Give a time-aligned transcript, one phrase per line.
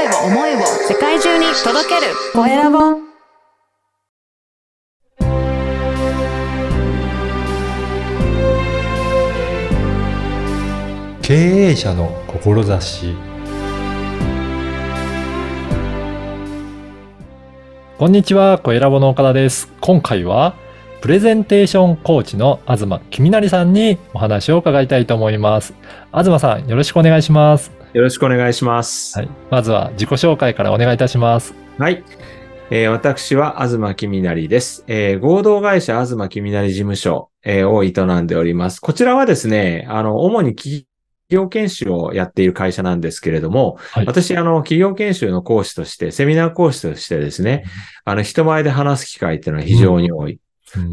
[0.00, 2.78] 声を思いを世界中に届けるコエラボ
[11.20, 13.14] 経営者の志
[17.98, 19.70] こんにちは、コエラボの岡田です。
[19.82, 20.54] 今回は、
[21.02, 25.74] プレゼンテーションコーチの東きみなりさんにお話を伺いたいと思います。
[26.10, 27.79] 東さん、よろしくお願いします。
[27.92, 29.18] よろしくお願いします。
[29.18, 29.28] はい。
[29.50, 31.54] まずは自己紹介からお願いいたします。
[31.76, 32.04] はい。
[32.70, 34.84] えー私は東きみなりです。
[34.86, 38.78] えー合同会社東きみなり事務所、えーを営んでおります。
[38.78, 40.86] こちらはですね、あの、主に企
[41.30, 44.06] 業研修をやっている会社なんですけれども、はい。
[44.06, 47.64] 私、あの、企業研修の講師として、セミナー講師としてですね、
[48.04, 50.34] あの、人前で話す機会っていうのは非常に多い。
[50.34, 50.38] うん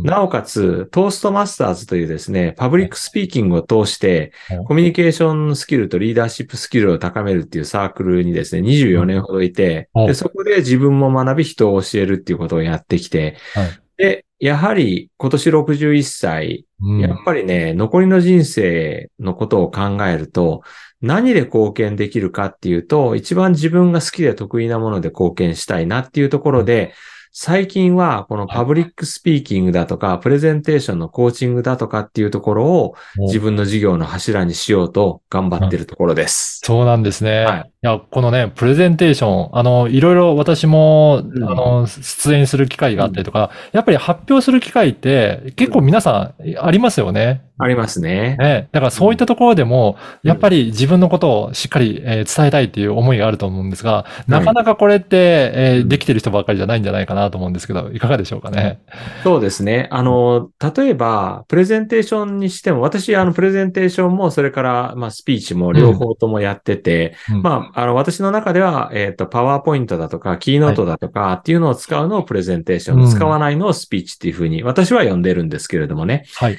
[0.04, 13.80] なおかつ、トーストマスターズというですね、パブリックスピーキングを通してはい、コミュニケーションスキルとリーダーシップスキルを高めるっていうサークルにですね、24年ほどいて、うんでそこで自分も学び人を教えるっていうことをやってきて、はい。
[13.98, 17.00] で、やはり今年61歳、うん。
[17.00, 20.62] やっぱりね、残りの人生のことを考えると、
[21.02, 26.94] 何で貢献できるかっていうと、一番自分が好きで得意なもので貢献したいなっていうところで、
[27.32, 36.62] 最近はこのパブリックスピーキングだとか、プレゼンテーションのコーチングだとかっていうところを自分の事業の柱にしようと頑張ってるところです。
[36.64, 37.46] そうなんですね。
[37.46, 47.47] はいいや、このね、プレゼンテーション、あの、いろいろ私も、うんあの、出演する機会があったりとか、やっぱり発表する機会って結構皆さんありますよね。
[47.60, 48.38] ありますね。
[48.38, 48.70] ね。
[48.72, 58.82] だからそういったところでも、うんやっぱり自分のことをしっかり、えー伝えたいっていう思いがあると思うんですが、なかなかこれって、えーうんできてる人ばっかりじゃないんじゃないかなと思うんですけど、いかがでしょうかね。
[59.24, 59.88] そうですね。
[59.92, 76.26] あの、例えば、プレゼンテーションにしても、私、あの、プレゼンテーションも、それから、まあ、スピーチも両方ともやってて、うんまあ、あの、私の中では、えっ、と、パワーポイントだとか、キーノートだとか、っていうのを使うのをプレゼンテーション、うん使わないのをスピーチっていうふうに、私は呼んでるんですけれどもね。
[76.36, 76.58] はい。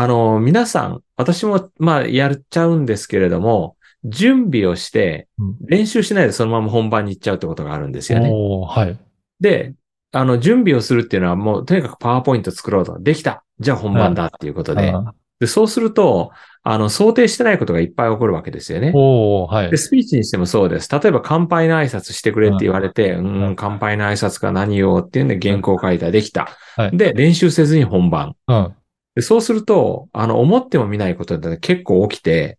[0.00, 8.30] あの、皆さん、私も、まあ、やっちゃうんですけれども、準備をして、うん練習しないでそのまま本番に行っちゃうってことがあるんですよね。
[8.30, 8.96] はい。
[9.40, 9.74] で、
[10.12, 13.00] あの、準備をするっていうのはもう、とにかくパワーポイント作ろうと。
[13.00, 14.92] できたじゃあ本番だっていうことで。
[14.92, 16.30] あでそうすると、
[16.62, 18.92] あの、想定してないことがいっぱい起こるわけですよね。
[18.92, 19.76] はいで、。
[19.76, 20.88] スピーチにしてもそうです。
[20.92, 26.56] 例えば、乾杯の挨拶してくれって言われて、ううんん、乾杯の挨拶か何をっていうんで原稿を書いたらできた。
[26.76, 28.36] はいで、練習せずに本番。
[29.18, 29.20] うん。
[29.20, 32.58] でそうすると、あの、思っても見ないことって結構起きて、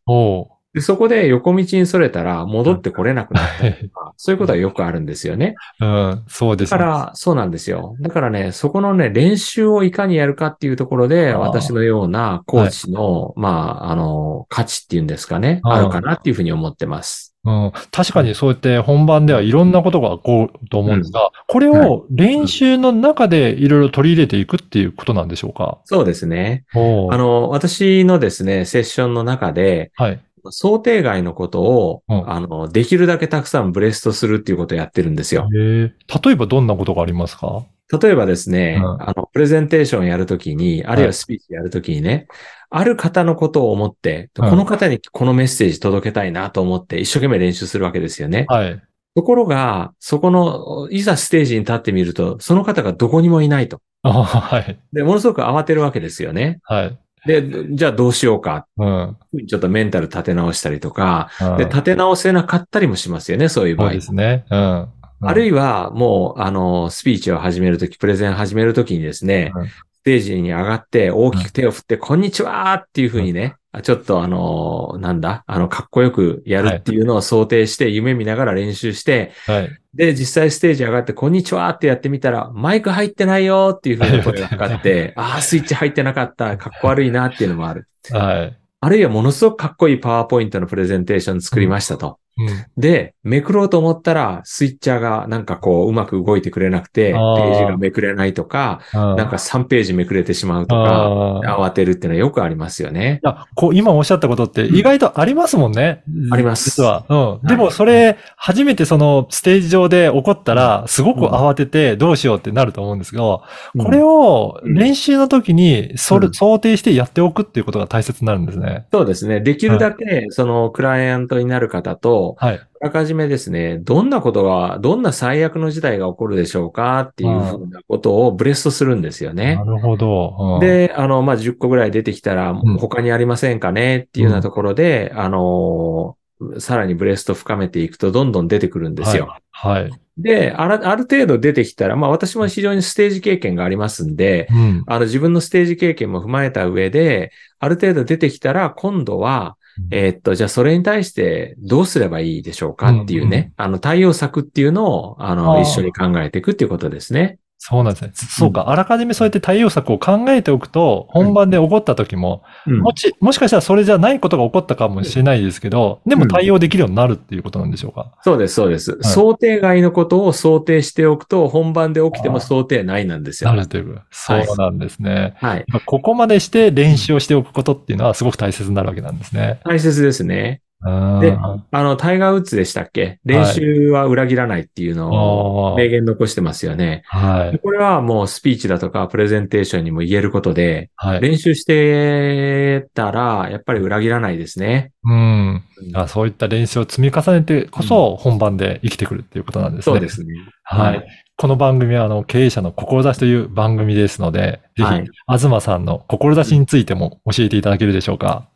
[0.74, 3.82] でそこで横道にそれたら戻ってこれなくなったりはい。
[3.82, 5.56] とか、 そういうことはよくあるんですよね。
[5.80, 6.24] うん。
[6.28, 6.80] そうですね。
[6.80, 7.96] だから、そうなんですよ。
[8.00, 17.29] だからね、そこのね、練習をいかにやるかっていうところで、私のようなコーチの、まあ、あの、価値っていうんですかね、あるかなっていうふうに思ってます。
[17.46, 26.66] うん、確かにそうやって本番ではいろんなことが起こると思うんですが、これを練習の中でいろいろ取り入れていくっていうことなんでしょうか、そうですね。
[26.74, 30.20] あの、私のですね、セッションの中で、はい。
[30.52, 32.32] 想定外のことを、うん。
[32.32, 35.50] あの、できるだけたくさんブレストするっていうことをやってるんですよ。
[35.52, 35.92] 例
[36.32, 37.66] えばどんなことがありますか？
[38.02, 39.02] 例えばですね、うん。
[39.02, 41.14] あの、プレゼンテーションやるときに、あるいははい。
[41.14, 42.28] スピーチやるときにね、
[42.70, 48.46] ある方のことを思って、うんこの方にこのメッセージ届けたいなと思って、一生懸命練習するわけですよね。
[48.48, 48.82] はい。
[49.16, 53.82] ところが、そこの、いざステージに立ってみると、その方がどこにもいないと。
[54.04, 54.80] あはい。
[54.94, 56.60] で、ものすごく慌てるわけですよね。
[56.64, 56.98] はい。
[57.26, 58.68] で、じゃあどうしようか。
[58.78, 59.18] うん。
[59.48, 64.02] ちょっとメンタル立て直したりとか、うんで、立て直せなかったりもしますよね、そういう場合そうで。
[64.02, 64.46] すね。
[64.50, 64.88] うん。
[65.22, 69.68] あるいいは、もう、あの、スピーチを始めるとき、プレゼン始めるときにですね、うん
[69.99, 79.70] ステージに上がって、大きく手を振って、こんにちはっていうふうにね、あちょっとあの、なんだ、あの、かっこよくやるっていうのを想定して、夢見ながら練習して、はい。
[79.94, 87.88] で、実際ステージ上がって、こんにちはってやってみたら、マイク入ってないよっていうふうに声がかかって、ああ、スイッチ入ってなかった、かっこ悪いなっていうのもある。
[88.10, 88.58] はい。
[88.82, 92.18] あるいはものすごくかっこいいパワーポイントのプレゼンテーション作りましたと。
[92.38, 92.82] うん。
[92.82, 103.28] で、めくろうと思ったら、スイッチャーがなんかこう、うまく動いてくれなくて、ペあーージがめくれないとか、ななんか3ページめくれてしまうとか、慌てるっていうのはよくありますよねい。
[103.28, 106.04] や、こう、今おっしゃったことって意外とありますもんね。
[106.32, 107.06] あります実は。
[107.10, 107.48] うん。
[107.48, 113.44] でもそれ、初めてそのステージ上で起こったら、すごく慌ててどうしようってなると思うんですけど、
[113.78, 118.86] これを練習の時にそれ、うん想定してやっておくっていうことが大切になるんですね。
[118.92, 119.42] そうですね。
[119.42, 122.60] できるだけ、その、クライアントになる方と、はい。
[122.82, 129.64] あらかじめですね、どんなことが、どんな最悪の事態が起こるでしょうかっていうふうなことをブレストするんですよねな。
[129.64, 130.56] るほど。
[130.56, 136.16] うん、で、あの、まあ、10個ぐらい出てきたら、ん他にありませんかねっていうようなところで、あの、
[136.60, 139.36] さらにブレスト深めていくとどんどん出てくるんですよ。
[139.52, 139.82] はい。
[139.84, 139.92] はい。
[140.18, 144.84] で、あら、ある程度出てきたら、まあ私も非常にステージ経験がありますんで、うん。
[144.88, 149.58] あの自分のステージ経験も踏まえた上で、ある程度出てきたら、今度は、
[149.92, 157.40] えーっと、じゃあそれに対してどうすればいいでしょうかっていうね、あの対応策っていうのを、あの、一緒に考えていくっていうことですね。
[157.62, 158.12] そうなんですね。
[158.14, 158.70] そうか。
[158.70, 168.14] あらかじめそうやって対応策を考えておくと、本番で起こった時も、うんもち、もしかしたらそれじゃないことが起こったかもしれないですけど、でも対応できるようになるっていうことなんでしょうか？
[168.24, 173.50] そうです、そうです、想定外のことを想定しておくと、本番で起きても想定内なんですよ。
[173.52, 174.02] なるという。
[174.10, 175.34] そうなんですね。
[175.38, 175.66] はい。
[175.86, 179.60] ここまでして練習をしておくことっていうのはすごく大切になるわけなんですね。
[179.66, 180.62] 大切ですね。
[180.82, 181.38] うんで
[181.72, 183.20] あの、タイガー・ウッズでしたっけ？
[183.26, 187.02] 練習は裏切らないっていうのを名言残してますよね。
[187.06, 187.60] はい。
[187.60, 191.22] これはもうスピーチだとかプレゼンテーションにも言えることで、はい。
[191.22, 194.94] 練習してたら、やっぱり裏切らないですね。
[195.04, 195.64] うん。
[195.94, 199.94] あそういった練習を積み重ねてこそ本番で生きてくるっていうことなんですね。
[199.94, 200.34] そうですね。
[200.64, 201.06] はい。
[201.36, 205.10] この番組は、あの、経営者の志という番組ですので、ぜはいひ、
[205.40, 208.49] 東さんの志についても教えていただけるでしょうか？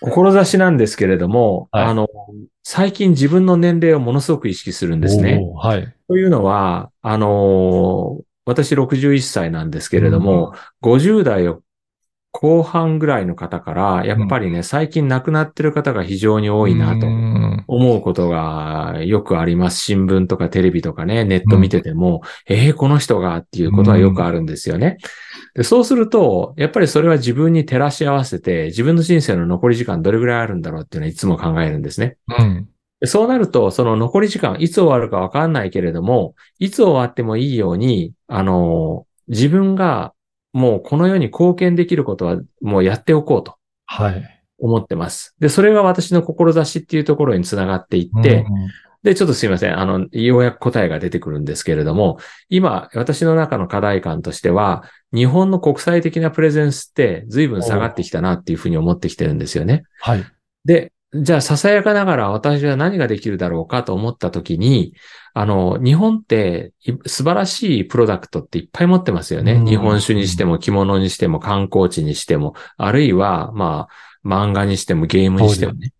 [0.00, 2.08] 志なんですけれども、はいあの、
[2.62, 5.40] 最近自分の年齢をものすごく意識するんですね。
[5.56, 5.94] はい。
[6.08, 11.60] というのは、あのー私61歳なんですけれども、50代を
[12.30, 19.82] 後半ぐらいの方から、やっぱりね、最近亡くなってる方が非常に多いなとうん思うことがよくあります。
[19.82, 24.98] 新聞とかテレビとかね、ネット見てても、えー、この人がっていうことはよくあるんですよね。
[25.54, 32.16] でそうすると、やっぱりそれは自分に照らし合わせて、自分の人生の残り時間どれぐらいあるんだろうっていうのはいつも考えるんですね。
[32.38, 32.68] うん。
[33.00, 40.14] でそうなると、その残り時間、いつ終わるかわかんないけれども、いつ終わってもいいように、あの、自分が
[40.52, 43.56] もうこの世に貢献できることはもうやっておこうと
[43.86, 44.34] はい。
[44.58, 45.34] 思ってます。
[45.38, 48.44] で、それが私の志っていうところにつながっていって、うん
[49.02, 49.78] で、ちょっとすいません。
[49.78, 52.18] あの、ようやく答えが出てくるんですけれども、
[52.48, 54.82] 今、私の中の課題感としては、
[55.14, 59.84] 日本の国際的なプレゼンスって随分下がってきたなっていうふうに思ってきてるんですよね。
[60.00, 60.24] はい。
[60.64, 64.94] で、じゃあ、ささやかながら私は何ができるだろうかと思ったときに、
[65.32, 69.52] あの、日本ってい素晴らしいプロダクトっていっぱい持ってますよね。
[69.52, 75.92] うん日本酒にしても着物にしても観光地にしても、あるいは、まあ、漫画にしてもゲームにしてもね。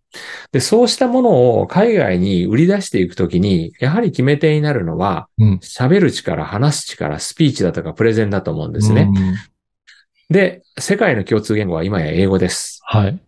[0.52, 5.60] で、そうしたものを海外に売り出していくときに、やはり決め手になるのは、うん。
[5.62, 9.10] 喋る力、話す力、スピーチだとかプレゼンだと思うんですね。
[9.14, 9.34] うん
[10.30, 12.80] で、世界の共通言語は今や英語です。
[12.84, 13.18] はい。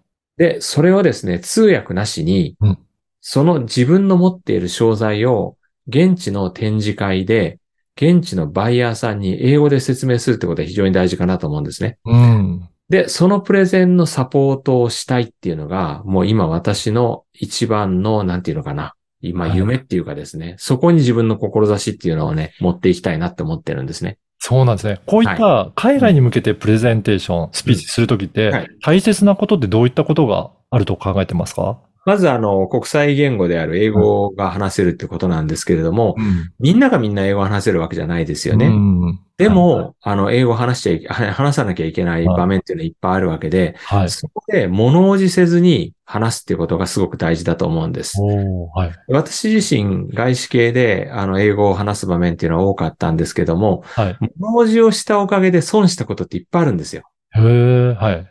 [0.41, 2.79] で、それをですね、通訳なしに、うん
[3.23, 5.59] その自分の持っている商材を
[5.89, 7.59] 現地の展示会で、
[7.97, 11.99] 現地のバイヤーさんに英語で説明するってことは非常に大事かなと思うんですね。
[12.07, 12.67] うん。
[12.89, 18.95] で、そのプレゼンのサポートをしたいっていうのが、もう今私の一番の、なんていうのかな。
[19.21, 24.17] 今はい夢っていうかですね、そこに自分の志っていうのをね、持っていきたいなって思ってるんですね。
[24.43, 25.01] そうなんですね。
[25.07, 31.79] こういった海外に向けてプレゼンテーション、スピーチするときってはい、大切なことってどういったことがあると考えてますか？
[32.07, 36.53] まずあの、国際言語である英語が話せるってことなんですけれども、うん。
[36.59, 38.67] みんながみんな英語を話せるわけじゃないですよね。
[38.67, 44.11] うんでも、あの、英語を話しちゃ 話さなきゃいけない場面っていうのはいっぱいあるわけで、はい。
[44.11, 48.21] そこで物おじせずに話すっていうことがすごく大事だと思うんです。
[48.21, 48.93] はい。
[49.09, 54.19] 私自身、外資系で、あの、英語を話す場面っていうのは多かったんですけども、はい。
[54.39, 57.05] 物おじをしたおかげで損したことっていっぱいあるんですよ。
[57.35, 58.27] へえ、はい。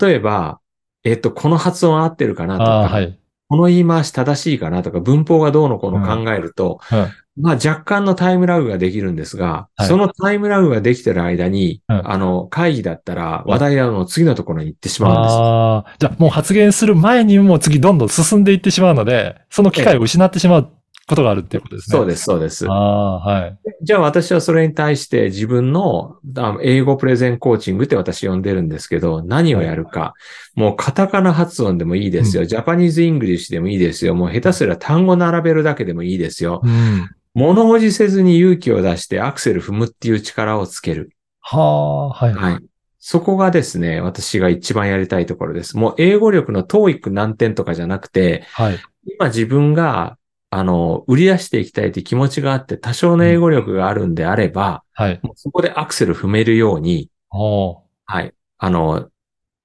[0.00, 0.60] 例えば、
[1.04, 3.18] えっと、この発音合ってるかなとか、はい。
[3.48, 9.88] この言い回し正しいかなとか、文法がどうのこうの考えると、うんまあ若干のタイムラグができるんですが、はい。
[9.88, 15.32] そのタイムラグができてる間に、うんあの、会議だったら話題の次のところに行ってしまうんです。
[15.32, 20.70] ああ、じゃあもう発言する前にもう次どんどん進んでいってしまうので、その機会を失ってしまう
[21.06, 21.96] ことがあるっていうことですね。
[21.98, 22.72] そうです、そうですあ。
[22.72, 23.58] あ、はい。
[23.82, 30.14] じゃあ私はそれに対して自分のあ英語プレゼンコーチングって私呼んでるんですけど、何をやるか。
[30.54, 32.44] もうカタカナ発音でもいいですよ。
[32.44, 34.14] Japanese English でもいいですよ。
[34.14, 36.60] もう下手すら単語並べるだけでもいいですよ。
[36.62, 37.08] うん。
[37.34, 41.16] 物おじせずに勇気を出してアクセル踏むっていう力をつける。
[41.40, 42.34] はあ、はい。
[42.34, 42.58] はい。
[43.04, 45.76] そこがですね、私が一番やりたいところです。
[45.76, 48.78] もう英語力の TOEIC 何点とかじゃなくて、はい。
[49.18, 50.18] 今自分が、
[50.54, 55.18] あの、売り出していきたいという気持ちがあって、多少の英語力があるんであれば、はい。
[55.22, 58.34] もうそこでアクセル踏めるように、おーはい。
[58.58, 59.08] あの、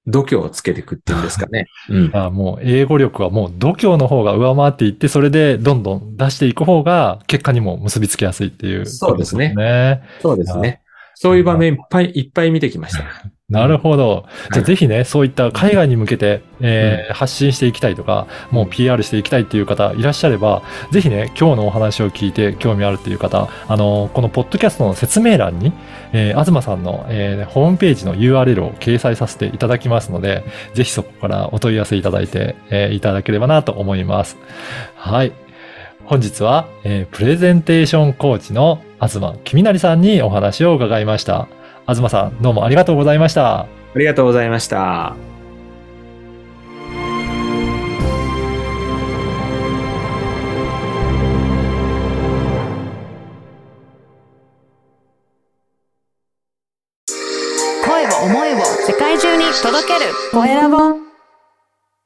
[0.06, 1.66] 度胸をつけていくっていうんですかね。
[1.90, 2.16] うん。
[2.16, 10.02] あもう英語力はもう度胸の方が上回っていって、それでどんどん出していく方が結果にも結びつきやすいっていう、そうですねね。
[10.22, 10.80] そうですね。
[11.14, 13.04] そういう場面いっぱいいっぱい見てきました。
[13.50, 14.26] なるほど。
[14.28, 20.62] じゃあはいぜひね、そういった海外に向けて、えー発信していきたいとか、もう PR していきたいっていう方いらっしゃれば、
[20.92, 25.72] ぜひね、今日のお話を聞いて興味あるっていう方、あの、このポッドキャストの説明欄に、
[26.12, 34.36] えー、東さんの、えーホームページの URL を掲載させていただきますので、ぜひそこからお問い合わせいただいて、えーいただければなと思います。
[34.94, 35.32] はい。
[36.04, 41.48] 本日は、えープレゼンテーションコーチの東君成さんにお話を伺いました。
[41.94, 43.60] 東さん、どうもありがとうございました。
[43.60, 43.66] あ
[43.96, 45.16] りがとうございました。
[57.86, 61.07] 声を思いを世界中に届けるコエラボ